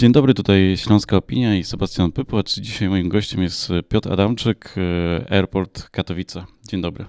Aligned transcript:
Dzień 0.00 0.12
dobry, 0.12 0.34
tutaj 0.34 0.76
Śląska 0.76 1.16
Opinia 1.16 1.56
i 1.56 1.64
Sebastian 1.64 2.12
Pypłacz. 2.12 2.54
Dzisiaj 2.54 2.88
moim 2.88 3.08
gościem 3.08 3.42
jest 3.42 3.68
Piotr 3.88 4.12
Adamczyk, 4.12 4.74
e, 4.76 5.32
Airport 5.32 5.88
Katowice. 5.90 6.44
Dzień 6.68 6.80
dobry. 6.82 7.06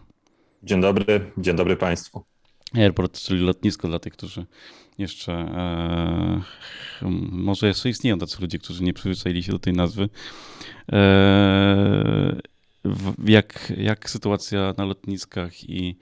Dzień 0.63 0.81
dobry, 0.81 1.31
dzień 1.37 1.55
dobry 1.55 1.75
Państwu. 1.75 2.23
Airport, 2.75 3.19
czyli 3.19 3.39
lotnisko 3.39 3.87
dla 3.87 3.99
tych, 3.99 4.13
którzy 4.13 4.45
jeszcze, 4.97 5.33
e, 5.33 6.41
może 7.31 7.67
jeszcze 7.67 7.89
istnieją 7.89 8.17
tacy 8.19 8.41
ludzie, 8.41 8.59
którzy 8.59 8.83
nie 8.83 8.93
przyzwyczaili 8.93 9.43
się 9.43 9.51
do 9.51 9.59
tej 9.59 9.73
nazwy. 9.73 10.09
E, 10.91 12.41
jak, 13.25 13.73
jak 13.77 14.09
sytuacja 14.09 14.73
na 14.77 14.85
lotniskach 14.85 15.69
i 15.69 15.89
e, 15.89 15.95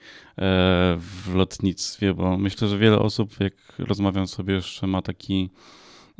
w 0.98 1.34
lotnictwie, 1.34 2.14
bo 2.14 2.38
myślę, 2.38 2.68
że 2.68 2.78
wiele 2.78 2.98
osób, 2.98 3.40
jak 3.40 3.54
rozmawiam 3.78 4.26
sobie, 4.26 4.54
jeszcze 4.54 4.86
ma 4.86 5.02
taki 5.02 5.50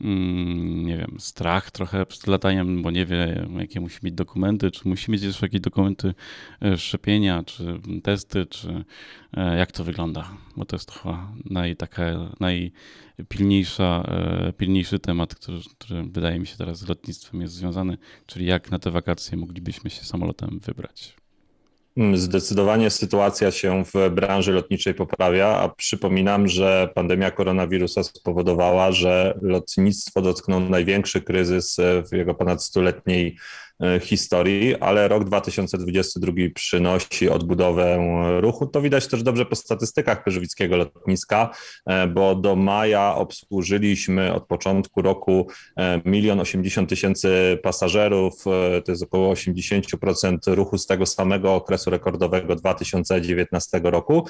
Mm, 0.00 0.86
nie 0.86 0.96
wiem, 0.96 1.16
strach 1.18 1.70
trochę 1.70 2.06
przed 2.06 2.26
lataniem, 2.26 2.82
bo 2.82 2.90
nie 2.90 3.06
wie, 3.06 3.48
jakie 3.58 3.80
musi 3.80 3.98
mieć 4.02 4.14
dokumenty, 4.14 4.70
czy 4.70 4.88
musi 4.88 5.10
mieć 5.10 5.22
jeszcze 5.22 5.46
jakieś 5.46 5.60
dokumenty 5.60 6.14
e, 6.62 6.78
szczepienia, 6.78 7.42
czy 7.42 7.80
testy, 8.02 8.46
czy 8.46 8.84
e, 9.36 9.56
jak 9.56 9.72
to 9.72 9.84
wygląda, 9.84 10.30
bo 10.56 10.64
to 10.64 10.76
jest 10.76 10.90
chyba 10.92 11.32
naj, 11.44 11.76
taka, 11.76 12.02
najpilniejsza, 12.40 14.04
e, 14.08 14.52
pilniejszy 14.52 14.98
temat, 14.98 15.34
który, 15.34 15.58
który 15.78 16.02
wydaje 16.02 16.38
mi 16.38 16.46
się 16.46 16.56
teraz 16.56 16.78
z 16.78 16.88
lotnictwem 16.88 17.40
jest 17.40 17.54
związany, 17.54 17.98
czyli 18.26 18.46
jak 18.46 18.70
na 18.70 18.78
te 18.78 18.90
wakacje 18.90 19.38
moglibyśmy 19.38 19.90
się 19.90 20.04
samolotem 20.04 20.60
wybrać. 20.62 21.16
Mm, 21.96 22.16
zdecydowanie 22.16 22.90
sytuacja 22.90 23.50
się 23.50 23.84
w 23.84 24.10
branży 24.10 24.52
lotniczej 24.52 24.94
poprawia, 24.94 25.46
a 25.46 25.68
przypominam, 25.68 26.48
że 26.48 26.88
pandemia 26.94 27.30
koronawirusa 27.30 28.02
spowodowała, 28.02 28.92
że 28.92 29.38
lotnictwo 29.42 30.22
dotknął 30.22 30.60
największy 30.60 31.20
kryzys 31.20 31.76
w 32.10 32.16
jego 32.16 32.34
ponad 32.34 32.64
stuletniej 32.64 33.36
historii, 34.00 34.76
ale 34.76 35.08
rok 35.08 35.24
2022 35.24 36.32
przynosi 36.54 37.28
odbudowę 37.28 37.98
ruchu. 38.40 38.66
To 38.66 38.82
widać 38.82 39.06
też 39.06 39.22
dobrze 39.22 39.46
po 39.46 39.56
statystykach 39.56 40.24
Pyrzowickiego 40.24 40.76
lotniska, 40.76 41.50
e, 41.86 42.06
bo 42.06 42.34
do 42.34 42.56
maja 42.56 43.14
obsłużyliśmy 43.14 44.34
od 44.34 44.46
początku 44.46 45.02
roku 45.02 45.46
e, 45.76 46.00
milion 46.04 46.40
osiemdziesiąt 46.40 46.88
tysięcy 46.88 47.58
pasażerów, 47.62 48.44
to 48.84 48.92
jest 48.92 49.02
około 49.02 49.34
80% 49.34 50.54
ruchu 50.54 50.78
z 50.78 50.86
tego 50.86 51.06
samego 51.06 51.54
okresu 51.54 51.90
rekordowego 51.90 52.56
2019 52.56 53.80
roku. 53.84 54.26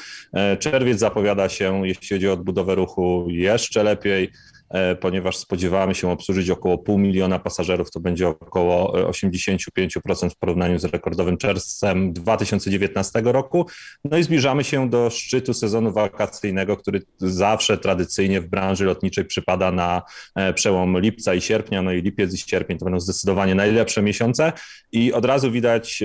Czerwiec 0.58 0.98
zapowiada 0.98 1.48
się, 1.48 1.86
jeśli 1.86 2.08
chodzi 2.08 2.28
o 2.28 2.32
odbudowę 2.32 2.74
ruchu, 2.74 3.26
jeszcze 3.28 3.82
lepiej. 3.82 4.30
E, 4.70 4.96
ponieważ 4.96 5.36
spodziewamy 5.36 5.94
się 5.94 6.10
obsłużyć 6.10 6.50
około 6.50 6.78
pół 6.78 6.98
miliona 6.98 7.38
pasażerów, 7.38 7.90
to 7.90 8.00
będzie 8.00 8.28
około 8.28 8.92
85% 9.10 10.26
e, 10.26 10.30
w 10.30 10.36
porównaniu 10.36 10.78
z 10.78 10.84
rekordowym 10.84 11.36
czerwcem 11.36 12.12
2019 12.12 13.22
roku. 13.24 13.66
No 14.04 14.18
i 14.18 14.22
zbliżamy 14.22 14.64
się 14.64 14.90
do 14.90 15.10
szczytu 15.10 15.54
sezonu 15.54 15.92
wakacyjnego, 15.92 16.76
który 16.76 17.02
zawsze 17.18 17.78
tradycyjnie 17.78 18.40
w 18.40 18.48
branży 18.48 18.84
lotniczej 18.84 19.24
przypada 19.24 19.72
na 19.72 20.02
e, 20.34 20.52
przełom 20.52 21.00
lipca 21.00 21.34
i 21.34 21.40
sierpnia, 21.40 21.82
no 21.82 21.92
i 21.92 22.02
lipiec 22.02 22.34
i 22.34 22.38
sierpień 22.38 22.78
to 22.78 22.84
będą 22.84 23.00
zdecydowanie 23.00 23.54
najlepsze 23.54 24.02
miesiące 24.02 24.52
i 24.92 25.12
od 25.12 25.24
razu 25.24 25.50
widać 25.50 26.02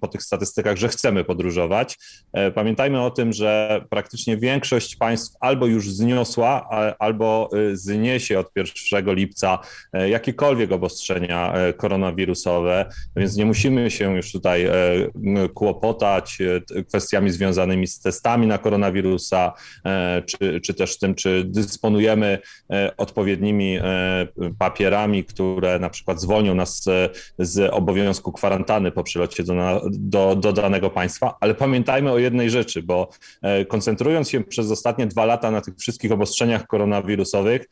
po 0.00 0.08
tych 0.08 0.22
statystykach, 0.22 0.76
że 0.76 0.88
chcemy 0.88 1.24
podróżować. 1.24 1.98
Pamiętajmy 2.54 3.02
o 3.02 3.10
tym, 3.10 3.32
że 3.32 3.80
praktycznie 3.90 4.36
większość 4.36 4.96
państw 4.96 5.36
albo 5.40 5.66
już 5.66 5.90
zniosła, 5.90 6.68
albo 6.98 7.50
zniosła 7.72 8.05
zniesie 8.06 8.38
od 8.38 8.50
1 8.92 9.14
lipca 9.14 9.58
e, 9.92 10.08
jakiekolwiek 10.08 10.72
obostrzenia 10.72 11.52
e, 11.52 11.72
koronawirusowe, 11.72 12.86
więc 13.16 13.36
nie 13.36 13.46
musimy 13.46 13.90
się 13.90 14.16
już 14.16 14.32
tutaj 14.32 14.64
e, 14.64 14.72
kłopotać 15.54 16.38
kwestiami 16.88 17.30
związanymi 17.30 17.86
z 17.86 18.00
testami 18.00 18.46
na 18.46 18.58
koronawirusa, 18.58 19.52
czy, 20.26 20.60
czy 20.60 20.74
też 20.74 20.98
tym, 20.98 21.14
czy 21.14 21.44
dysponujemy 21.44 22.38
odpowiednimi 22.96 23.78
papierami, 24.58 25.24
które 25.24 25.78
na 25.78 25.90
przykład 25.90 26.20
zwolnią 26.20 26.54
nas 26.54 26.84
z 27.38 27.72
obowiązku 27.72 28.32
kwarantanny 28.32 28.92
po 28.92 29.02
przylocie 29.02 29.44
do, 29.44 29.82
do, 29.90 30.36
do 30.36 30.52
danego 30.52 30.90
państwa, 30.90 31.36
ale 31.40 31.54
pamiętajmy 31.54 32.12
o 32.12 32.18
jednej 32.18 32.50
rzeczy, 32.50 32.82
bo 32.82 33.08
koncentrując 33.68 34.30
się 34.30 34.44
przez 34.44 34.70
ostatnie 34.70 35.06
dwa 35.06 35.24
lata 35.24 35.50
na 35.50 35.60
tych 35.60 35.76
wszystkich 35.76 36.12
obostrzeniach 36.12 36.66
koronawirusowych, 36.66 37.66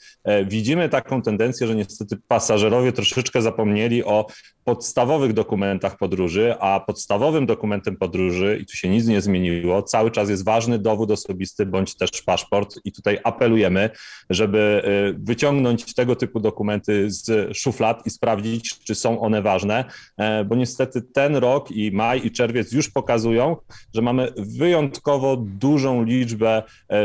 widzimy 0.46 0.88
taką 0.88 1.22
tendencję, 1.22 1.66
że 1.66 1.74
niestety 1.74 2.16
pasażerowie 2.28 2.92
troszeczkę 2.92 3.42
zapomnieli 3.42 4.04
o 4.04 4.26
podstawowych 4.64 5.32
dokumentach 5.32 5.96
podróży, 5.96 6.54
a 6.60 6.80
podstawowym 6.80 7.46
dokumentem 7.46 7.96
podróży, 7.96 8.58
i 8.62 8.66
tu 8.66 8.76
się 8.76 8.88
nic 8.88 9.06
nie 9.06 9.20
zmieniło, 9.20 9.82
cały 9.82 10.10
czas 10.10 10.30
jest 10.30 10.44
ważny 10.44 10.78
dowód 10.78 11.10
osobisty 11.10 11.66
bądź 11.66 11.96
też 11.96 12.10
paszport. 12.22 12.78
I 12.84 12.92
tutaj 12.92 13.18
apelujemy, 13.24 13.90
żeby 14.30 14.82
e, 14.84 15.18
wyciągnąć 15.18 15.94
tego 15.94 16.16
typu 16.16 16.40
dokumenty 16.40 17.10
z 17.10 17.56
szuflad 17.56 18.06
i 18.06 18.10
sprawdzić, 18.10 18.78
czy 18.78 18.94
są 18.94 19.20
one 19.20 19.42
ważne, 19.42 19.84
e, 20.16 20.44
bo 20.44 20.54
niestety 20.54 21.02
ten 21.02 21.36
rok 21.36 21.70
i 21.70 21.92
maj 21.92 22.26
i 22.26 22.30
czerwiec 22.30 22.72
już 22.72 22.90
pokazują, 22.90 23.56
że 23.94 24.02
mamy 24.02 24.32
wyjątkowo 24.36 25.36
dużą 25.36 26.04
liczbę 26.04 26.62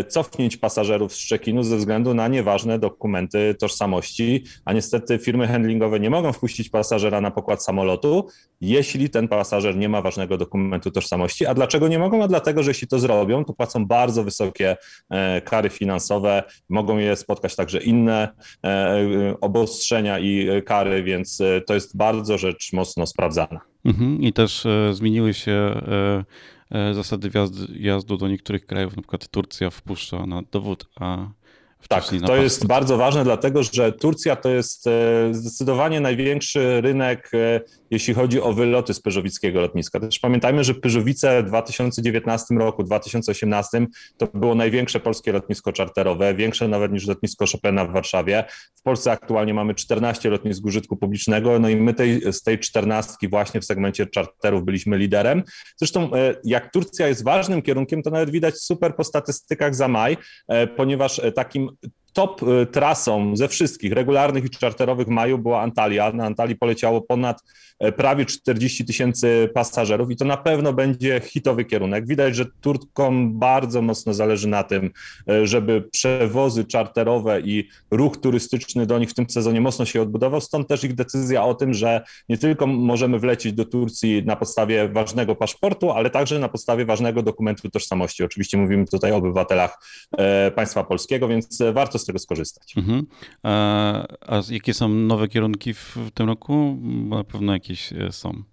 cofnięć 0.08 0.58
pasażerów 0.58 1.14
z 1.14 1.30
check-inu 1.30 1.64
ze 1.64 1.78
względu 1.78 2.14
na 2.14 2.28
nieważne 2.28 2.80
dokumenty 2.80 3.56
tożsamości, 3.60 4.44
a 4.66 4.74
niestety 4.74 5.18
firmy 5.18 5.48
handlingowe 5.48 6.00
nie 6.00 6.10
mogą 6.10 6.34
wpuścić 6.34 6.70
pasażera 6.70 7.22
na 7.22 7.32
pokład 7.32 7.49
samolotu, 7.58 8.28
jeśli 8.62 9.10
ten 9.10 9.28
pasażer 9.28 9.78
nie 9.78 9.90
ma 9.90 10.02
ważnego 10.02 10.38
dokumentu 10.38 10.92
tożsamości. 10.92 11.46
A 11.46 11.54
dlaczego 11.54 11.88
nie 11.88 12.00
mogą? 12.00 12.24
A 12.24 12.28
dlatego, 12.28 12.64
że 12.64 12.72
jeśli 12.72 12.88
to 12.88 13.00
zrobią, 13.00 13.46
to 13.46 13.54
płacą 13.54 13.86
bardzo 13.86 14.24
wysokie 14.24 14.78
e, 15.10 15.42
kary 15.42 15.70
finansowe, 15.70 16.44
mogą 16.70 16.98
je 16.98 17.16
spotkać 17.16 17.56
także 17.56 17.80
inne 17.80 18.30
e, 18.64 19.36
obostrzenia 19.42 20.20
i 20.20 20.50
kary, 20.66 21.04
więc 21.04 21.42
e, 21.42 21.62
to 21.62 21.74
jest 21.74 21.98
bardzo 21.98 22.38
rzecz 22.38 22.74
mocno 22.74 23.06
sprawdzana. 23.06 23.60
Mhm. 23.86 24.22
I 24.22 24.34
też 24.34 24.68
zmieniły 24.92 25.34
się 25.34 25.82
zasady 26.94 27.30
wjazdu 27.70 28.18
do 28.18 28.28
niektórych 28.28 28.66
krajów, 28.66 28.96
na 28.96 29.02
przykład 29.02 29.28
Turcja 29.28 29.70
wpuszcza 29.70 30.26
na 30.26 30.42
dowód, 30.52 30.90
a 31.00 31.28
tak, 31.88 32.04
to 32.26 32.36
jest 32.36 32.68
bardzo 32.68 32.98
ważne, 32.98 33.24
dlatego 33.24 33.64
że 33.64 33.92
Turcja 33.92 34.36
to 34.36 34.50
jest 34.50 34.88
e, 34.88 34.92
zdecydowanie 35.32 36.02
największy 36.02 36.82
rynek, 36.82 37.32
e, 37.34 37.62
jeśli 37.92 38.14
chodzi 38.14 38.42
o 38.42 38.54
wyloty 38.54 38.94
z 38.94 39.02
Pyrzowickiego 39.02 39.62
lotniska. 39.62 40.00
Też 40.00 40.20
pamiętajmy, 40.20 40.64
że 40.64 40.74
Pyżowice 40.74 41.44
w 41.44 41.46
2019 41.46 42.56
roku, 42.56 42.84
2018 42.84 43.88
to 44.18 44.28
było 44.34 44.56
największe 44.56 45.00
polskie 45.00 45.32
lotnisko 45.32 45.72
czarterowe, 45.72 46.34
większe 46.34 46.68
nawet 46.68 46.92
niż 46.92 47.08
lotnisko 47.08 47.46
Chopina 47.52 47.86
w 47.86 47.92
Warszawie. 47.92 48.44
W 48.76 48.82
Polsce 48.82 49.12
aktualnie 49.12 49.54
mamy 49.54 49.76
14 49.76 50.30
lotnisk 50.30 50.66
użytku 50.66 50.98
publicznego, 50.98 51.60
no 51.60 51.70
i 51.70 51.76
my 51.76 51.94
tej, 51.94 52.34
z 52.34 52.42
tej 52.44 52.60
14 52.60 53.30
właśnie 53.30 53.62
w 53.62 53.66
segmencie 53.66 54.06
czarterów 54.06 54.66
byliśmy 54.66 54.98
liderem. 54.98 55.44
Zresztą 55.78 56.14
e, 56.14 56.36
jak 56.44 56.72
Turcja 56.74 57.08
jest 57.08 57.24
ważnym 57.24 57.62
kierunkiem, 57.62 58.04
to 58.04 58.10
nawet 58.10 58.30
widać 58.30 58.58
super 58.58 58.96
po 58.96 59.04
statystykach 59.04 59.76
za 59.76 59.88
maj, 59.88 60.18
ponieważ 60.78 61.22
takim 61.36 61.69
um, 61.70 61.99
top 62.20 62.44
y, 62.44 62.66
trasą 62.66 63.36
ze 63.36 63.48
wszystkich 63.48 63.94
regularnych 63.94 64.46
i 64.46 64.50
czarterowych 64.50 65.08
w 65.08 65.10
maju 65.10 65.38
była 65.38 65.62
Antalya. 65.62 66.14
Na 66.14 66.26
Antalii 66.26 66.56
poleciało 66.56 67.02
ponad 67.02 67.44
e, 67.80 67.92
prawie 67.92 68.26
40 68.26 68.86
tysięcy 68.86 69.50
pasażerów 69.54 70.12
i 70.12 70.16
to 70.16 70.26
na 70.26 70.38
pewno 70.38 70.74
będzie 70.74 71.22
hitowy 71.24 71.66
kierunek. 71.66 72.08
Widać, 72.08 72.36
że 72.36 72.46
Turkom 72.62 73.40
bardzo 73.40 73.82
mocno 73.82 74.14
zależy 74.14 74.48
na 74.48 74.64
tym, 74.64 74.92
e, 75.30 75.48
żeby 75.48 75.82
przewozy 75.92 76.66
czarterowe 76.66 77.42
i 77.42 77.70
ruch 77.92 78.18
turystyczny 78.18 78.86
do 78.86 79.00
nich 79.00 79.10
w 79.10 79.14
tym 79.14 79.30
sezonie 79.30 79.62
mocno 79.62 79.86
się 79.86 80.02
odbudował. 80.02 80.42
Stąd 80.42 80.68
też 80.68 80.84
ich 80.84 80.96
decyzja 80.96 81.44
o 81.44 81.54
tym, 81.54 81.74
że 81.74 82.02
nie 82.30 82.38
tylko 82.38 82.68
możemy 82.68 83.20
wlecieć 83.20 83.54
do 83.54 83.66
Turcji 83.66 84.24
na 84.26 84.36
podstawie 84.36 84.90
ważnego 84.90 85.36
paszportu, 85.36 85.92
ale 85.92 86.10
także 86.10 86.40
na 86.40 86.50
podstawie 86.50 86.86
ważnego 86.86 87.24
dokumentu 87.24 87.70
tożsamości. 87.70 88.24
Oczywiście 88.24 88.58
mówimy 88.58 88.86
tutaj 88.86 89.12
o 89.12 89.16
obywatelach 89.16 89.80
e, 90.18 90.52
państwa 90.52 90.84
polskiego, 90.84 91.28
więc 91.28 91.60
warto 91.74 92.00
z 92.00 92.09
tego 92.10 92.20
skorzystać. 92.20 92.78
Mhm. 92.78 93.08
A, 93.44 94.04
a, 94.22 94.42
jakie 94.50 94.74
są 94.74 94.90
nowe 94.90 95.28
kierunki 95.28 95.74
w 95.74 95.98
tym 96.14 96.28
roku? 96.28 96.78
Bo 96.82 97.16
na 97.16 97.24
pewno 97.24 97.54
jakieś 97.54 97.94
e, 97.94 98.12
są. 98.12 98.44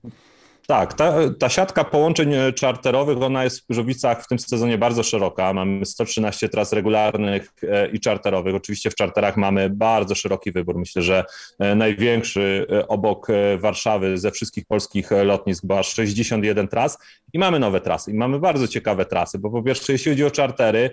Tak, 0.66 0.94
ta, 0.94 1.14
ta 1.38 1.48
siatka 1.48 1.84
połączeń 1.84 2.34
e, 2.34 2.52
czarterowych, 2.52 3.22
ona 3.22 3.44
jest 3.44 3.60
w 3.60 3.66
Pyrzowicach 3.66 4.24
w 4.24 4.28
tym 4.28 4.38
sezonie 4.38 4.78
bardzo 4.78 5.02
szeroka. 5.02 5.52
Mamy 5.52 5.86
113 5.86 6.48
tras 6.48 6.72
regularnych 6.72 7.52
e, 7.62 7.88
i 7.88 8.00
czarterowych. 8.00 8.54
Oczywiście 8.54 8.90
w 8.90 8.94
czarterach 8.94 9.36
mamy 9.36 9.70
bardzo 9.70 10.14
szeroki 10.14 10.52
wybór. 10.52 10.78
Myślę, 10.78 11.02
że 11.02 11.24
e, 11.58 11.74
największy 11.74 12.66
obok 12.88 13.26
Warszawy 13.58 14.18
ze 14.18 14.30
wszystkich 14.30 14.64
polskich 14.66 15.10
lotnisk, 15.10 15.66
bo 15.66 15.78
aż 15.78 15.94
61 15.94 16.68
tras 16.68 16.98
i 17.32 17.38
mamy 17.38 17.58
nowe 17.58 17.80
trasy. 17.80 18.10
I 18.10 18.14
mamy 18.14 18.38
bardzo 18.38 18.68
ciekawe 18.68 19.06
trasy, 19.06 19.38
bo 19.38 19.50
po 19.50 19.62
pierwsze, 19.62 19.92
jeśli 19.92 20.12
chodzi 20.12 20.24
o 20.24 20.30
czartery, 20.30 20.90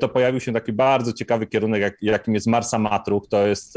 to 0.00 0.08
pojawił 0.08 0.40
się 0.40 0.52
taki 0.52 0.72
bardzo 0.72 1.12
ciekawy 1.12 1.46
kierunek, 1.46 1.82
jak, 1.82 1.96
jakim 2.02 2.34
jest 2.34 2.46
Marsa 2.46 2.78
Matruk, 2.78 3.28
to 3.28 3.46
jest 3.46 3.74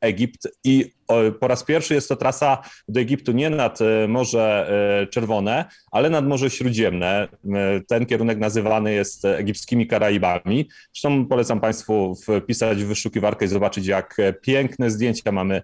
Egipt 0.00 0.48
i 0.64 0.97
po 1.40 1.48
raz 1.48 1.64
pierwszy 1.64 1.94
jest 1.94 2.08
to 2.08 2.16
trasa 2.16 2.58
do 2.88 3.00
Egiptu 3.00 3.32
nie 3.32 3.50
nad 3.50 3.80
e, 3.80 4.08
Morze 4.08 4.70
e, 5.02 5.06
Czerwone, 5.06 5.64
ale 5.90 6.10
nad 6.10 6.26
Morze 6.26 6.50
Śródziemne. 6.50 7.28
E, 7.54 7.80
ten 7.88 8.06
kierunek 8.06 8.38
nazywany 8.38 8.92
jest 8.92 9.24
egipskimi 9.24 9.86
Karaibami. 9.86 10.68
Zresztą 10.94 11.26
polecam 11.26 11.60
Państwu 11.60 12.14
wpisać 12.42 12.84
w 12.84 12.86
wyszukiwarkę 12.86 13.44
i 13.44 13.48
zobaczyć, 13.48 13.86
jak 13.86 14.16
piękne 14.42 14.90
zdjęcia 14.90 15.32
mamy 15.32 15.62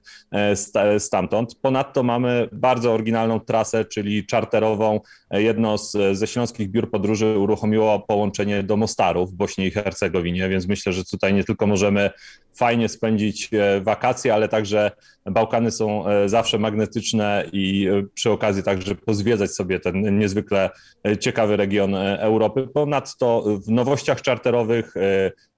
stamtąd. 0.99 1.55
Ponadto 1.55 2.03
mamy 2.03 2.49
bardzo 2.53 2.93
oryginalną 2.93 3.41
trasę, 3.41 3.85
czyli 3.85 4.27
czarterową. 4.27 5.01
Jedno 5.31 5.79
z, 5.79 6.19
ze 6.19 6.27
śląskich 6.27 6.71
biur 6.71 6.91
podróży 6.91 7.39
uruchomiło 7.39 8.01
połączenie 8.01 8.63
do 8.63 8.77
Mostaru 8.77 9.27
w 9.27 9.33
Bośni 9.33 9.67
i 9.67 9.71
Hercegowinie, 9.71 10.49
więc 10.49 10.69
myślę, 10.69 10.93
że 10.93 11.05
tutaj 11.05 11.35
nie 11.35 11.45
tylko 11.45 11.67
możemy 11.67 12.11
fajnie 12.55 12.89
spędzić 12.89 13.51
wakacje, 13.83 14.35
ale 14.35 14.49
także 14.49 14.91
Bałkany 15.27 15.71
są 15.71 16.09
e, 16.09 16.29
zawsze 16.29 16.59
magnetyczne 16.59 17.45
i 17.53 17.89
e, 17.89 18.03
przy 18.15 18.31
okazji 18.31 18.63
także 18.63 18.95
pozwiedzać 18.95 19.51
sobie 19.51 19.81
ten 19.81 20.19
niezwykle 20.19 20.71
e, 21.07 21.17
ciekawy 21.17 21.57
region 21.57 21.95
Europy. 22.19 22.69
Ponadto 22.75 23.45
w 23.67 23.71
nowościach 23.71 24.23
czarterowych 24.23 24.95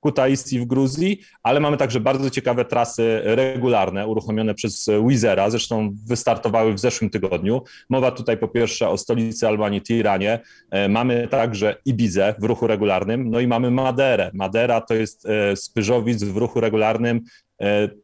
Kutaisi 0.06 0.60
w 0.60 0.64
Gruzji, 0.64 1.20
ale 1.42 1.60
mamy 1.60 1.76
także 1.76 2.00
bardzo 2.00 2.30
ciekawe 2.30 2.64
trasy 2.64 3.20
regularne 3.24 4.06
uruchomione 4.06 4.54
przez 4.54 4.90
Wizera, 5.08 5.50
zresztą 5.50 5.94
wystartowały 6.06 6.74
w 6.74 6.78
zeszłym 6.78 7.10
tygodniu. 7.10 7.62
Mowa 7.90 8.10
tutaj 8.10 8.38
po 8.38 8.48
pierwsze 8.48 8.88
o 8.88 8.98
stolicy 8.98 9.48
Albanii, 9.48 9.82
Tiranie. 9.82 10.40
Mamy 10.88 11.28
także 11.28 11.76
Ibizę 11.84 12.34
w 12.38 12.44
ruchu 12.44 12.66
regularnym, 12.66 13.30
no 13.30 13.40
i 13.40 13.46
mamy 13.46 13.70
Maderę. 13.70 14.30
Madera 14.34 14.80
to 14.80 14.94
jest 14.94 15.26
Spyżowic 15.54 16.24
w 16.24 16.36
ruchu 16.36 16.60
regularnym 16.60 17.20
E, 17.20 17.45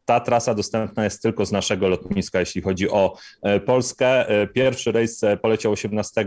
ta 0.05 0.19
trasa 0.19 0.53
dostępna 0.53 1.03
jest 1.03 1.21
tylko 1.21 1.45
z 1.45 1.51
naszego 1.51 1.87
lotniska, 1.87 2.39
jeśli 2.39 2.61
chodzi 2.61 2.89
o 2.89 3.15
e, 3.41 3.59
Polskę. 3.59 4.29
E, 4.29 4.47
pierwszy 4.47 4.91
rejs 4.91 5.21
poleciał 5.41 5.71
18 5.71 6.25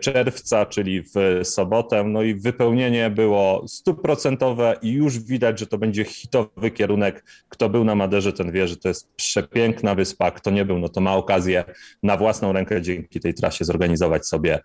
czerwca, 0.00 0.66
czyli 0.66 1.02
w 1.02 1.40
sobotę, 1.42 2.04
no 2.04 2.22
i 2.22 2.34
wypełnienie 2.34 3.10
było 3.10 3.64
stuprocentowe 3.68 4.76
i 4.82 4.92
już 4.92 5.18
widać, 5.18 5.58
że 5.58 5.66
to 5.66 5.78
będzie 5.78 6.04
hitowy 6.04 6.70
kierunek. 6.70 7.24
Kto 7.48 7.68
był 7.68 7.84
na 7.84 7.94
Maderze, 7.94 8.32
ten 8.32 8.52
wie, 8.52 8.68
że 8.68 8.76
to 8.76 8.88
jest 8.88 9.08
przepiękna 9.16 9.94
wyspa. 9.94 10.30
Kto 10.30 10.50
nie 10.50 10.64
był, 10.64 10.78
no 10.78 10.88
to 10.88 11.00
ma 11.00 11.16
okazję 11.16 11.64
na 12.02 12.16
własną 12.16 12.52
rękę 12.52 12.82
dzięki 12.82 13.20
tej 13.20 13.34
trasie 13.34 13.64
zorganizować 13.64 14.26
sobie 14.26 14.60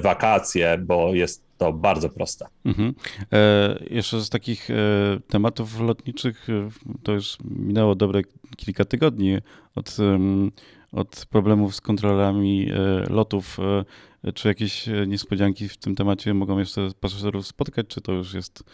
wakacje, 0.00 0.78
bo 0.78 1.14
jest 1.14 1.47
to 1.58 1.72
bardzo 1.72 2.08
proste. 2.08 2.46
Mhm. 2.64 2.94
E, 3.32 3.78
jeszcze 3.90 4.20
z 4.20 4.30
takich 4.30 4.70
e, 4.70 4.74
tematów 5.28 5.80
lotniczych, 5.80 6.48
e, 6.50 6.68
to 7.02 7.12
już 7.12 7.36
minęło 7.44 7.94
dobre 7.94 8.22
kilka 8.56 8.84
tygodni 8.84 9.38
od, 9.74 9.96
od 10.92 11.26
problemów 11.30 11.74
z 11.74 11.80
kontrolami 11.80 12.70
e, 12.70 12.74
lotów. 13.12 13.58
E, 13.60 14.32
czy 14.34 14.48
jakieś 14.48 14.88
niespodzianki 15.06 15.68
w 15.68 15.76
tym 15.76 15.94
temacie 15.94 16.34
mogą 16.34 16.58
jeszcze 16.58 16.88
pasażerów 17.00 17.46
spotkać, 17.46 17.86
czy 17.86 18.00
to 18.00 18.12
już 18.12 18.34
jest 18.34 18.64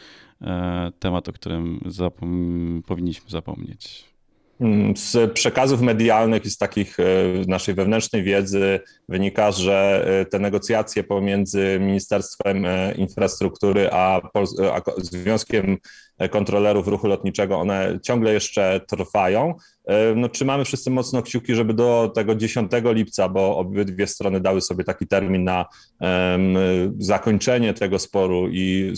e, 0.40 0.92
temat, 0.98 1.28
o 1.28 1.32
którym 1.32 1.80
zapom 1.86 2.82
powinniśmy 2.86 3.30
zapomnieć? 3.30 4.13
Mm, 4.60 4.96
z 4.96 5.32
przekazów 5.32 5.80
medialnych 5.80 6.44
i 6.44 6.50
z 6.50 6.58
takich 6.58 7.00
e, 7.00 7.04
naszej 7.48 7.74
wewnętrznej 7.74 8.22
wiedzy 8.22 8.80
wynika, 9.08 9.52
że 9.52 10.06
e, 10.20 10.24
te 10.24 10.38
negocjacje 10.38 11.04
pomiędzy 11.04 11.78
Ministerstwem 11.80 12.66
e, 12.66 12.94
Infrastruktury 12.94 13.88
a, 13.92 14.20
Związkiem 14.98 15.76
Kontrolerów 16.30 16.88
Ruchu 16.88 17.06
Lotniczego, 17.06 17.58
one 17.58 17.98
ciągle 18.02 18.32
jeszcze 18.32 18.80
trwają. 18.88 19.54
No, 20.16 20.28
trzymamy 20.28 20.64
wszyscy 20.64 20.90
mocno 20.90 21.22
kciuki, 21.22 21.54
żeby 21.54 21.74
do 21.74 22.12
tego 22.14 22.34
10 22.34 22.70
lipca, 22.84 23.28
bo 23.28 23.58
obydwie 23.58 24.06
strony 24.06 24.40
dały 24.40 24.60
sobie 24.60 24.84
taki 24.84 25.06
termin 25.06 25.44
na 25.44 25.66
um, 26.00 26.56
zakończenie 26.98 27.74
tego 27.74 27.98
sporu 27.98 28.48
i 28.48 28.94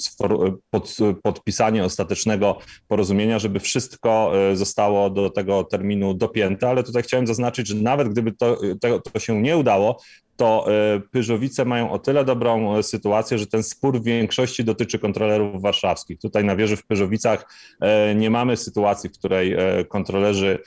pod, 0.70 0.96
podpisanie 1.22 1.84
ostatecznego 1.84 2.58
porozumienia, 2.88 3.38
żeby 3.38 3.60
wszystko 3.60 4.32
zostało 4.54 5.10
do 5.10 5.30
tego 5.30 5.45
terminu 5.70 6.14
dopięte, 6.14 6.68
ale 6.68 6.82
tutaj 6.82 7.02
chciałem 7.02 7.26
zaznaczyć, 7.26 7.68
że 7.68 7.74
nawet 7.74 8.08
gdyby 8.08 8.32
to, 8.32 8.58
to, 8.80 9.00
to 9.00 9.18
się 9.18 9.42
nie 9.42 9.56
udało, 9.56 9.98
to 10.36 10.66
e, 10.72 11.00
Pyżowice 11.10 11.64
mają 11.64 11.90
o 11.90 11.98
tyle 11.98 12.24
dobrą 12.24 12.76
e, 12.76 12.82
sytuację, 12.82 13.38
że 13.38 13.46
ten 13.46 13.62
spór 13.62 14.00
w 14.00 14.04
większości 14.04 14.64
dotyczy 14.64 14.98
kontrolerów 14.98 15.62
warszawskich. 15.62 16.18
Tutaj 16.18 16.44
na 16.44 16.56
wieży 16.56 16.76
w 16.76 16.86
Pyżowicach 16.86 17.46
e, 17.80 18.14
nie 18.14 18.30
mamy 18.30 18.56
sytuacji, 18.56 19.10
w 19.10 19.18
której 19.18 19.56
kontrolerzy 19.88 20.58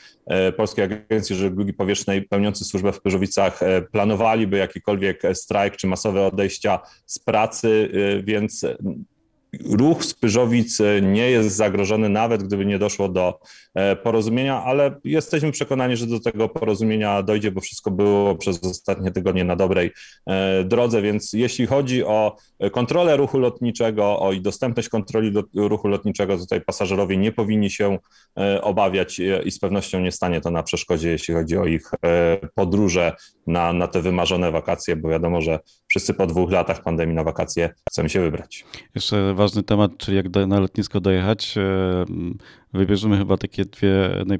Polskiej 0.57 0.85
Agencji 0.85 1.35
Żeglugi 1.35 1.73
Powietrznej 1.73 2.21
pełniący 2.21 2.65
służbę 2.65 2.91
w 2.91 3.01
Pyżowicach 3.01 3.59
planowaliby 3.91 4.57
jakikolwiek 4.57 5.21
strajk 5.33 5.77
czy 5.77 5.87
masowe 5.87 6.25
odejścia 6.25 6.79
z 7.05 7.19
pracy, 7.19 7.89
więc 8.23 8.65
ruch 9.53 10.05
z 10.05 10.13
Pyżowic 10.13 10.81
e, 10.81 11.01
nie 11.01 11.31
jest 11.31 11.55
zagrożony, 11.55 12.09
nawet 12.09 12.43
gdyby 12.43 12.65
nie 12.65 12.79
doszło 12.79 13.09
do 13.09 13.39
e, 13.73 13.95
porozumienia, 13.95 14.63
ale 14.63 14.95
jesteśmy 15.03 15.51
przekonani, 15.51 15.97
że 15.97 16.07
do 16.07 16.19
tego 16.19 16.49
porozumienia 16.49 17.23
dojdzie, 17.23 17.51
bo 17.51 17.61
wszystko 17.61 17.91
było 17.91 18.35
przez 18.35 18.63
ostatnie 18.63 19.11
tygodnie 19.11 19.43
na 19.43 19.55
dobrej 19.55 19.91
e, 20.27 20.63
drodze, 20.63 21.01
więc 21.01 21.33
jeśli 21.33 21.67
chodzi 21.67 22.03
o 22.03 22.35
kontrolę 22.71 23.17
ruchu 23.17 23.39
lotniczego 23.39 24.19
o 24.19 24.31
i 24.31 24.41
dostępność 24.41 24.89
kontroli 24.89 25.33
ruchu 25.55 25.87
lotniczego, 25.87 26.37
tutaj 26.37 26.61
pasażerowie 26.61 27.17
nie 27.17 27.31
powinni 27.31 27.71
się 27.71 27.97
obawiać 28.61 29.19
i 29.45 29.51
z 29.51 29.59
pewnością 29.59 29.99
nie 29.99 30.11
stanie 30.11 30.41
to 30.41 30.51
na 30.51 30.63
przeszkodzie, 30.63 31.09
jeśli 31.09 31.33
chodzi 31.33 31.57
o 31.57 31.65
ich 31.65 31.91
podróże 32.55 33.13
na, 33.47 33.73
na 33.73 33.87
te 33.87 34.01
wymarzone 34.01 34.51
wakacje, 34.51 34.95
bo 34.95 35.09
wiadomo, 35.09 35.41
że 35.41 35.59
wszyscy 35.89 36.13
po 36.13 36.27
dwóch 36.27 36.51
latach 36.51 36.83
pandemii 36.83 37.15
na 37.15 37.23
wakacje 37.23 37.73
chcemy 37.89 38.09
się 38.09 38.19
wybrać. 38.19 38.65
Jeszcze 38.95 39.33
ważny 39.33 39.63
temat, 39.63 39.97
czyli 39.97 40.17
jak 40.17 40.29
na 40.47 40.59
lotnisko 40.59 40.99
dojechać. 41.01 41.57
E, 41.57 42.05
wybierzemy 42.73 43.17
chyba 43.17 43.37
takie 43.37 43.65
dwie 43.65 44.09
naj, 44.25 44.39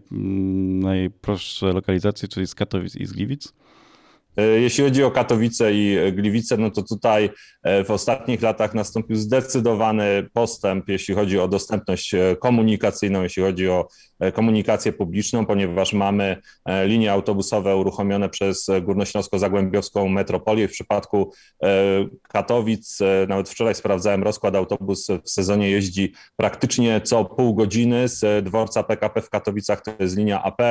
najprostsze 0.82 1.74
lokalizacje, 1.74 2.28
czyli 2.28 2.48
z 2.48 2.56
Katowic 2.56 2.96
i 2.96 3.06
z 3.06 3.12
Gliwic. 3.12 3.54
E, 4.40 4.60
jeśli 4.60 4.84
chodzi 4.84 5.04
o 5.04 5.12
Katowice 5.12 5.74
i 5.74 5.98
Gliwice, 6.14 6.58
no 6.58 6.72
to 6.72 6.84
tutaj 6.84 7.30
e, 7.64 7.84
w 7.84 7.92
ostatnich 7.92 8.42
latach 8.42 8.74
nastąpił 8.74 9.16
zdecydowany 9.16 10.30
postęp, 10.34 10.90
jeśli 10.90 11.16
chodzi 11.16 11.40
o 11.40 11.48
dostępność 11.48 12.16
komunikacyjną, 12.40 13.24
jeśli 13.24 13.44
chodzi 13.44 13.70
o 13.70 13.88
E, 14.20 14.32
komunikację 14.32 14.94
publiczną, 14.94 15.46
ponieważ 15.46 15.94
mamy 15.94 16.38
e, 16.66 16.88
linie 16.88 17.12
autobusowe 17.12 17.76
uruchomione 17.76 18.30
przez 18.30 18.68
Górnośląsko-Zagłębiowską 18.82 20.10
Metropolię. 20.10 20.68
W 20.68 20.72
przypadku 20.72 21.32
e, 21.64 21.70
Katowic, 22.22 23.00
nawet 23.28 23.50
wczoraj 23.50 23.76
sprawdzałem 23.76 24.24
rozkład, 24.24 24.56
autobus 24.56 25.08
w 25.24 25.30
sezonie 25.30 25.70
jeździ 25.70 26.14
praktycznie 26.36 27.02
co 27.02 27.26
pół 27.26 27.56
godziny 27.56 28.08
z 28.08 28.46
dworca 28.46 28.84
PKP 28.84 29.22
w 29.22 29.30
Katowicach, 29.30 29.82
to 29.82 29.92
jest 30.00 30.18
linia 30.18 30.44
AP. 30.44 30.62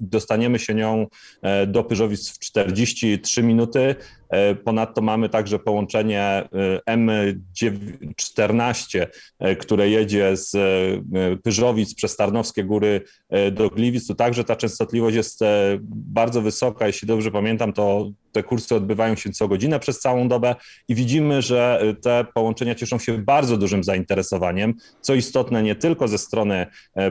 Dostaniemy 0.00 0.58
się 0.58 0.74
nią 0.74 1.06
do 1.66 1.84
Pyżowic 1.84 2.30
w 2.30 2.38
43 3.18 3.42
minuty. 3.42 3.94
E, 4.30 4.54
ponadto 4.54 5.02
mamy 5.02 5.28
także 5.28 5.58
połączenie 5.58 6.20
e, 6.20 6.48
M14, 6.96 9.06
e, 9.38 9.56
które 9.56 9.90
jedzie 9.90 10.36
z 10.36 10.56
Pyżowic 11.42 11.94
przez 11.94 12.16
Tarnowskie 12.16 12.64
Góry 12.64 13.00
do 13.52 13.70
Gliwic. 13.70 14.06
Tu 14.06 14.14
także 14.14 14.44
ta 14.44 14.56
częstotliwość 14.56 15.16
jest 15.16 15.40
bardzo 15.90 16.42
wysoka. 16.42 16.86
Jeśli 16.86 17.08
dobrze 17.08 17.30
pamiętam, 17.30 17.72
to 17.72 18.10
te 18.32 18.42
kursy 18.42 18.74
odbywają 18.74 19.16
się 19.16 19.30
co 19.30 19.48
godzinę 19.48 19.80
przez 19.80 20.00
całą 20.00 20.28
dobę 20.28 20.54
i 20.88 20.94
widzimy, 20.94 21.42
że 21.42 21.82
te 22.02 22.26
połączenia 22.34 22.74
cieszą 22.74 22.98
się 22.98 23.18
bardzo 23.18 23.56
dużym 23.56 23.84
zainteresowaniem, 23.84 24.74
co 25.00 25.14
istotne 25.14 25.62
nie 25.62 25.74
tylko 25.74 26.08
ze 26.08 26.18
strony 26.18 26.66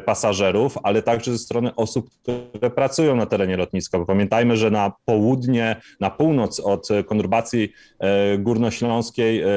pasażerów, 0.05 0.77
ale 0.83 1.01
także 1.01 1.31
ze 1.31 1.37
strony 1.37 1.75
osób, 1.75 2.09
które 2.21 2.69
pracują 2.69 3.15
na 3.15 3.25
terenie 3.25 3.57
lotniska, 3.57 3.99
bo 3.99 4.05
pamiętajmy, 4.05 4.57
że 4.57 4.71
na 4.71 4.91
południe, 5.05 5.81
na 5.99 6.09
północ 6.09 6.59
od 6.59 6.87
konurbacji 7.05 7.73
e, 7.99 8.37
górnośląskiej 8.37 9.41
e, 9.41 9.47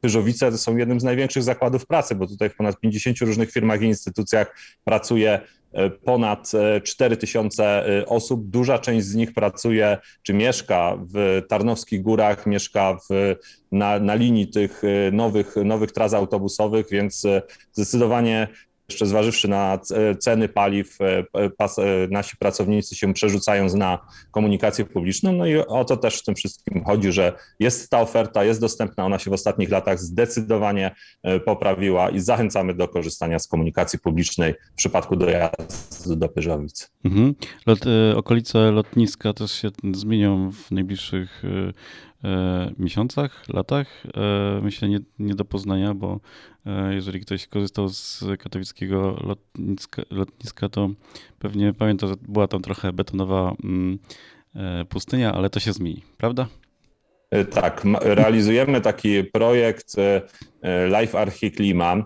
Pyżowice 0.00 0.50
to 0.50 0.58
są 0.58 0.76
jednym 0.76 1.00
z 1.00 1.04
największych 1.04 1.42
zakładów 1.42 1.86
pracy, 1.86 2.14
bo 2.14 2.26
tutaj 2.26 2.50
w 2.50 2.56
ponad 2.56 2.80
50 2.80 3.18
różnych 3.18 3.52
firmach 3.52 3.82
i 3.82 3.84
instytucjach 3.84 4.56
pracuje 4.84 5.40
ponad 6.04 6.52
4 6.84 7.16
tysiące 7.16 7.84
osób. 8.06 8.50
Duża 8.50 8.78
część 8.78 9.06
z 9.06 9.14
nich 9.14 9.34
pracuje 9.34 9.98
czy 10.22 10.34
mieszka 10.34 10.98
w 11.14 11.42
Tarnowskich 11.48 12.02
Górach, 12.02 12.46
mieszka 12.46 12.94
w, 13.10 13.36
na, 13.72 13.98
na 13.98 14.14
linii 14.14 14.48
tych 14.48 14.82
nowych, 15.12 15.56
nowych 15.64 15.92
tras 15.92 16.14
autobusowych, 16.14 16.86
więc 16.90 17.26
zdecydowanie 17.72 18.48
jeszcze 18.92 19.06
zważywszy 19.06 19.48
na 19.48 19.78
ceny 20.18 20.48
paliw, 20.48 20.98
e, 21.00 21.50
pas, 21.50 21.78
e, 21.78 21.84
nasi 22.10 22.36
pracownicy 22.36 22.96
się 22.96 23.14
przerzucają 23.14 23.76
na 23.76 23.98
komunikację 24.30 24.84
publiczną. 24.84 25.32
No 25.32 25.46
i 25.46 25.56
o 25.56 25.84
to 25.84 25.96
też 25.96 26.16
w 26.16 26.24
tym 26.24 26.34
wszystkim 26.34 26.84
chodzi, 26.84 27.12
że 27.12 27.32
jest 27.60 27.90
ta 27.90 28.00
oferta, 28.00 28.44
jest 28.44 28.60
dostępna, 28.60 29.06
ona 29.06 29.18
się 29.18 29.30
w 29.30 29.34
ostatnich 29.34 29.70
latach 29.70 29.98
zdecydowanie 29.98 30.94
e, 31.22 31.40
poprawiła 31.40 32.10
i 32.10 32.20
zachęcamy 32.20 32.74
do 32.74 32.88
korzystania 32.88 33.38
z 33.38 33.48
komunikacji 33.48 33.98
publicznej 33.98 34.54
w 34.72 34.76
przypadku 34.76 35.16
dojazdu 35.16 36.16
do 36.16 36.28
Pyżowic. 36.28 36.90
Mhm. 37.04 37.34
Lot, 37.66 37.80
okolice 38.16 38.70
lotniska 38.70 39.32
też 39.32 39.52
się 39.52 39.68
zmienią 39.94 40.52
w 40.52 40.70
najbliższych 40.70 41.42
E, 41.44 41.72
miesiącach, 42.78 43.48
latach. 43.48 44.02
E, 44.16 44.60
myślę 44.62 44.88
nie, 44.88 45.00
nie 45.18 45.34
do 45.34 45.44
poznania, 45.44 45.94
bo 45.94 46.20
e, 46.66 46.94
jeżeli 46.94 47.20
ktoś 47.20 47.46
korzystał 47.46 47.88
z 47.88 48.24
katowickiego 48.38 49.16
lotniska, 49.24 50.02
lotniska 50.10 50.68
to 50.68 50.90
pewnie 51.38 51.72
pamięta, 51.72 52.06
że 52.06 52.14
była 52.28 52.48
tam 52.48 52.62
trochę 52.62 52.92
betonowa 52.92 53.54
mm, 53.64 53.98
pustynia, 54.88 55.32
ale 55.32 55.50
to 55.50 55.60
się 55.60 55.72
zmieni, 55.72 56.02
prawda? 56.16 56.46
Tak, 57.50 57.82
realizujemy 58.00 58.80
taki 58.80 59.24
projekt 59.24 59.96
Life 61.00 61.20
Archiklima. 61.20 62.04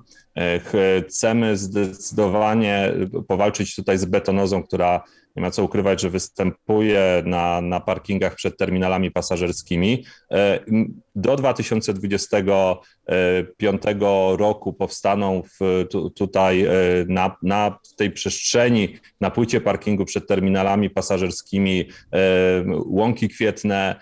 Chcemy 0.65 1.57
zdecydowanie 1.57 2.93
powalczyć 3.29 3.75
tutaj 3.75 3.99
z 3.99 4.05
betonozą, 4.05 4.63
która 4.63 5.03
nie 5.37 5.43
ma 5.43 5.51
co 5.51 5.65
ukrywać, 5.65 6.01
że 6.01 6.11
występuje 6.11 7.23
na, 7.27 7.61
na 7.61 7.81
parkingach 7.81 8.35
przed 8.35 8.59
terminalami 8.59 9.11
pasażerskimi. 9.11 10.05
E, 10.31 10.61
do 11.15 11.37
2025 11.37 13.83
roku 14.37 14.73
powstaną 14.73 15.43
w, 15.43 15.85
tutaj 16.15 16.63
e, 16.63 16.71
na, 17.09 17.37
na 17.43 17.79
tej 17.97 18.11
przestrzeni, 18.11 18.97
na 19.21 19.31
płycie 19.31 19.61
parkingu 19.61 20.05
przed 20.05 20.29
terminalami 20.29 20.91
pasażerskimi 20.91 21.89
e, 22.13 22.19
łąki 22.87 23.29
kwietne, 23.29 23.97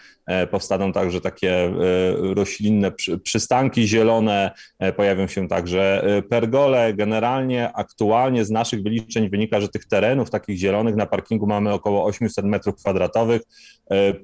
powstaną 0.51 0.93
także 0.93 1.21
takie 1.21 1.75
roślinne 2.21 2.93
przystanki 3.23 3.89
zielone, 3.89 4.51
pojawią 4.97 5.27
się 5.27 5.49
także 5.49 6.05
pergole. 6.25 6.95
Generalnie 6.95 7.73
aktualnie 7.73 8.45
z 8.45 8.51
naszych 8.51 8.83
wyliczeń 8.83 9.31
wynika, 9.31 9.61
że 9.61 9.69
tych 9.69 9.87
terenów 9.87 10.31
takich 10.31 10.59
zielonych 10.59 10.97
na 10.97 11.07
parkingu 11.07 11.47
mamy 11.47 11.73
około 11.73 12.05
800 12.05 12.45
metrów 12.45 12.75
kwadratowych. 12.77 13.43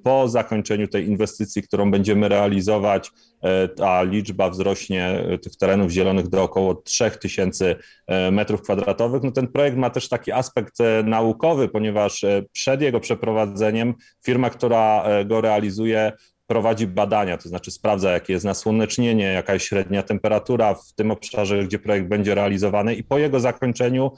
Po 0.02 0.28
zakończeniu 0.28 0.88
tej 0.88 1.06
inwestycji, 1.06 1.62
którą 1.62 1.90
będziemy 1.90 2.28
realizować, 2.28 3.10
E, 3.42 3.68
ta 3.68 4.02
liczba 4.02 4.50
wzrośnie 4.50 5.06
e, 5.06 5.38
tych 5.38 5.56
terenów 5.56 5.90
zielonych 5.90 6.28
do 6.28 6.42
około 6.42 6.74
3000 6.74 7.76
e, 8.06 8.30
metrów 8.30 8.62
kwadratowych. 8.62 9.22
No 9.22 9.32
ten 9.32 9.48
projekt 9.48 9.76
ma 9.76 9.90
też 9.90 10.08
taki 10.08 10.32
aspekt 10.32 10.78
naukowy, 11.04 11.68
ponieważ 11.68 12.24
przed 12.52 12.82
jego 12.82 13.00
przeprowadzeniem 13.00 13.94
firma, 14.24 14.50
która 14.50 15.04
go 15.24 15.40
realizuje, 15.40 16.12
prowadzi 16.50 16.86
badania, 16.86 17.36
to 17.36 17.48
znaczy 17.48 17.70
sprawdza, 17.70 18.10
jakie 18.10 18.32
jest 18.32 18.44
nasłonecznienie, 18.44 19.24
jaka 19.24 19.54
jest 19.54 19.66
średnia 19.66 20.02
temperatura 20.02 20.74
w 20.74 20.92
tym 20.92 21.10
obszarze, 21.10 21.64
gdzie 21.64 21.78
projekt 21.78 22.08
będzie 22.08 22.34
realizowany 22.34 22.94
i 22.94 23.04
po 23.04 23.18
jego 23.18 23.40
zakończeniu 23.40 24.12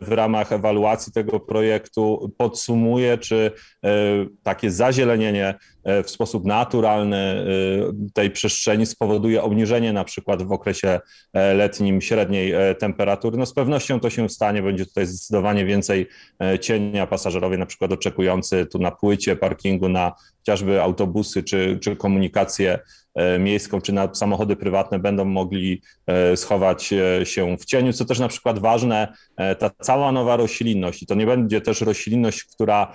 w 0.00 0.08
ramach 0.12 0.52
ewaluacji 0.52 1.12
tego 1.12 1.40
projektu 1.40 2.32
podsumuje, 2.38 3.18
czy 3.18 3.52
takie 4.42 4.70
zazielenienie 4.70 5.54
E, 5.54 5.75
w 6.04 6.10
sposób 6.10 6.44
naturalny 6.44 7.16
e, 7.16 7.44
tej 8.14 8.30
przestrzeni 8.30 8.86
spowoduje 8.86 9.42
obniżenie 9.42 9.92
na 9.92 10.04
przykład 10.04 10.42
w 10.42 10.52
okresie 10.52 11.00
e, 11.32 11.54
letnim 11.54 12.00
średniej 12.00 12.54
temperatury. 12.78 13.38
No 13.38 13.46
z 13.46 13.54
pewnością 13.54 14.00
to 14.00 14.10
się 14.10 14.28
stanie, 14.28 14.62
będzie 14.62 14.86
tutaj 14.86 15.06
zdecydowanie 15.06 15.64
więcej 15.64 16.08
cienia 16.60 17.06
pasażerowie, 17.06 17.58
na 17.58 17.66
przykład 17.66 17.92
oczekujący 17.92 18.66
tu 18.66 18.78
na 18.78 18.90
płycie 18.90 19.36
parkingu 19.36 19.88
na 19.88 20.12
chociażby 20.38 20.82
autobusy 20.82 21.42
czy, 21.42 21.78
czy 21.82 21.96
komunikację 21.96 22.78
E, 22.78 23.05
miejską 23.38 23.80
czy 23.80 23.92
na 23.92 24.14
samochody 24.14 24.56
prywatne 24.56 24.98
będą 24.98 25.24
mogli 25.24 25.82
e, 26.06 26.36
schować 26.36 26.92
e, 26.92 27.26
się 27.26 27.56
w 27.56 27.64
cieniu, 27.64 27.92
co 27.92 28.04
też 28.04 28.18
na 28.18 28.28
przykład 28.28 28.58
ważne, 28.58 29.08
ta 29.58 29.70
cała 29.82 30.12
nowa 30.12 30.36
roślinność 30.36 31.02
i 31.02 31.06
to 31.06 31.14
nie 31.14 31.26
będzie 31.26 31.60
też 31.60 31.80
roślinność, 31.80 32.44
która 32.44 32.92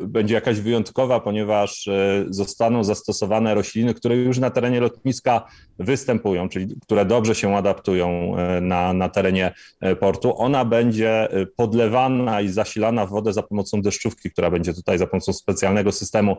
będzie 0.00 0.34
jakaś 0.34 0.60
wyjątkowa, 0.60 1.20
ponieważ 1.20 1.88
zostaną 2.28 2.84
zastosowane 2.84 3.54
rośliny, 3.54 3.94
które 3.94 4.16
już 4.16 4.38
na 4.38 4.50
terenie 4.50 4.80
lotniska 4.80 5.46
występują, 5.78 6.48
czyli 6.48 6.76
które 6.82 7.04
dobrze 7.04 7.34
się 7.34 7.56
adaptują 7.56 8.36
na, 8.60 8.92
na 8.92 9.08
terenie 9.08 9.54
portu. 10.00 10.38
Ona 10.38 10.64
będzie 10.64 11.28
podlewana 11.56 12.40
i 12.40 12.48
zasilana 12.48 13.06
w 13.06 13.10
wodę 13.10 13.32
za 13.32 13.42
pomocą 13.42 13.82
deszczówki, 13.82 14.30
która 14.30 14.50
będzie 14.50 14.74
tutaj 14.74 14.98
za 14.98 15.06
pomocą 15.06 15.32
specjalnego 15.32 15.92
systemu 15.92 16.36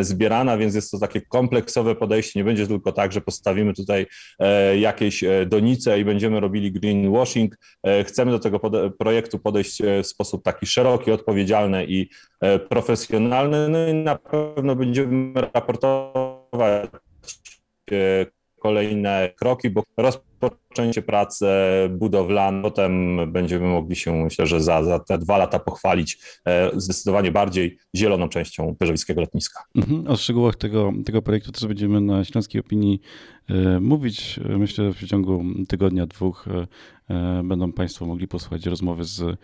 zbierana, 0.00 0.56
więc 0.56 0.74
jest 0.74 0.90
to 0.90 0.98
takie 0.98 1.20
kompleksowe 1.20 1.94
podejście, 1.94 2.40
nie 2.40 2.44
będzie 2.50 2.66
tylko 2.66 2.92
tak, 2.92 3.12
że 3.12 3.20
postawimy 3.20 3.74
tutaj 3.74 4.06
e, 4.38 4.78
jakieś 4.78 5.24
e, 5.24 5.46
donice 5.46 6.00
i 6.00 6.04
będziemy 6.04 6.40
robili 6.40 6.72
greenwashing. 6.72 7.56
E, 7.82 8.04
chcemy 8.04 8.30
do 8.30 8.38
tego 8.38 8.60
projektu 8.98 9.38
podejść 9.38 9.82
w 10.02 10.06
sposób 10.06 10.42
taki 10.42 10.66
szeroki, 10.66 11.12
odpowiedzialny 11.12 11.86
i 11.88 12.08
profesjonalny, 12.68 13.68
no 13.68 13.88
i 13.88 13.94
na 13.94 14.16
pewno 14.16 14.76
będziemy 14.76 15.40
raportować 15.40 16.90
kolejne 18.60 19.30
kroki, 19.36 19.70
bo 19.70 19.82
rozpoczęcie 20.70 21.02
pracy 21.02 21.46
budowlanej, 21.90 22.62
potem 22.62 23.18
będziemy 23.32 23.66
mogli 23.66 23.96
się, 23.96 24.24
myślę, 24.24 24.46
że 24.46 24.60
za, 24.60 24.84
za 24.84 24.98
te 24.98 25.18
dwa 25.18 25.38
lata 25.38 25.58
pochwalić 25.58 26.18
e, 26.44 26.70
zdecydowanie 26.80 27.32
bardziej 27.32 27.78
zieloną 27.96 28.28
częścią 28.28 28.76
Pyrzowickiego 28.78 29.20
lotniska. 29.20 29.62
Mhm, 29.76 30.06
o 30.06 30.16
szczegółach 30.16 30.56
tego, 30.56 30.92
tego 31.04 31.22
projektu 31.22 31.52
też 31.52 31.66
będziemy 31.66 32.00
na 32.00 32.24
Śląskiej 32.24 32.60
Opinii 32.60 33.00
e, 33.48 33.80
mówić. 33.80 34.40
Myślę, 34.58 34.84
że 34.84 34.92
w 34.92 35.08
ciągu 35.08 35.44
tygodnia, 35.68 36.06
dwóch 36.06 36.48
e, 37.08 37.42
będą 37.44 37.72
Państwo 37.72 38.06
mogli 38.06 38.28
posłuchać 38.28 38.66
rozmowy 38.66 39.04
z 39.04 39.38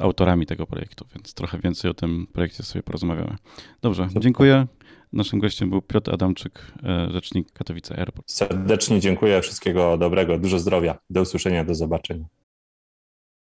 autorami 0.00 0.46
tego 0.46 0.66
projektu, 0.66 1.06
więc 1.14 1.34
trochę 1.34 1.58
więcej 1.58 1.90
o 1.90 1.94
tym 1.94 2.26
projekcie 2.32 2.62
sobie 2.62 2.82
porozmawiamy. 2.82 3.36
Dobrze, 3.82 4.08
dziękuję. 4.20 4.66
Naszym 5.12 5.38
gościem 5.38 5.70
był 5.70 5.82
Piotr 5.82 6.14
Adamczyk, 6.14 6.72
e, 6.84 7.08
rzecznik 7.12 7.52
Katowice 7.52 7.98
Airport. 7.98 8.30
Serdecznie 8.30 9.00
dziękuję, 9.00 9.42
wszystkiego 9.42 9.98
dobrego, 9.98 10.38
dużo 10.38 10.58
zdrowia. 10.58 10.98
Do 11.10 11.22
usłyszenia, 11.22 11.64
do 11.64 11.74
zobaczenia. 11.74 12.24